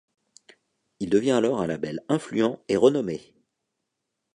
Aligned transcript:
Il 0.99 1.11
devient 1.11 1.29
alors 1.33 1.61
un 1.61 1.67
label 1.67 2.03
influent 2.09 2.59
et 2.69 2.75
renommé. 2.75 3.35